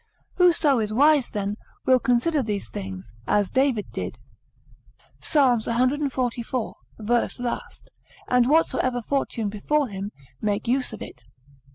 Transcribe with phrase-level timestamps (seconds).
[0.37, 4.17] Whoso is wise then, will consider these things, as David did
[5.21, 5.61] (Psal.
[5.63, 7.91] cxliv., verse last);
[8.27, 10.09] and whatsoever fortune befall him,
[10.41, 11.21] make use of it.